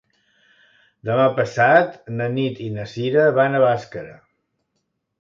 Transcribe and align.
Demà 1.09 1.27
passat 1.41 2.01
na 2.15 2.31
Nit 2.39 2.65
i 2.71 2.73
na 2.81 2.89
Cira 2.97 3.29
van 3.39 3.59
a 3.59 3.63
Bàscara. 3.69 4.21